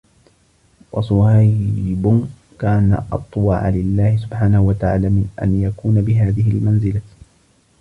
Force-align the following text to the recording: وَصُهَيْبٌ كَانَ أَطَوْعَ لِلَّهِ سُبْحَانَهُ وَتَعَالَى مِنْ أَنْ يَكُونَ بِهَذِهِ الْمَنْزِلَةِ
وَصُهَيْبٌ 0.91 2.29
كَانَ 2.59 3.03
أَطَوْعَ 3.11 3.69
لِلَّهِ 3.69 4.17
سُبْحَانَهُ 4.17 4.61
وَتَعَالَى 4.61 5.09
مِنْ 5.09 5.29
أَنْ 5.43 5.61
يَكُونَ 5.61 6.01
بِهَذِهِ 6.01 6.51
الْمَنْزِلَةِ 6.51 7.01